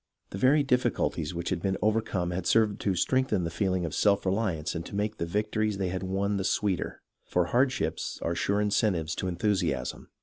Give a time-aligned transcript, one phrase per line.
[0.31, 4.25] The very difficulties which had been overcome had served to strengthen the feeling of self
[4.25, 8.59] reliance and to make the victories they had won the sweeter, for hardships are sure
[8.59, 10.09] incentives to enthusiasm.